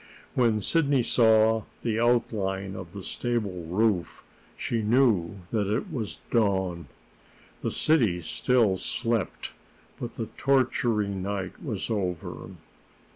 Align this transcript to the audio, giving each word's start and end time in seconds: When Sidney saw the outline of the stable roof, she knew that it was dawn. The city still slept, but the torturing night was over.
When 0.33 0.61
Sidney 0.61 1.03
saw 1.03 1.65
the 1.83 1.99
outline 1.99 2.75
of 2.75 2.91
the 2.91 3.03
stable 3.03 3.65
roof, 3.67 4.23
she 4.57 4.81
knew 4.81 5.41
that 5.51 5.67
it 5.67 5.93
was 5.93 6.17
dawn. 6.31 6.87
The 7.61 7.69
city 7.69 8.19
still 8.21 8.77
slept, 8.77 9.51
but 9.99 10.15
the 10.15 10.29
torturing 10.37 11.21
night 11.21 11.63
was 11.63 11.91
over. 11.91 12.49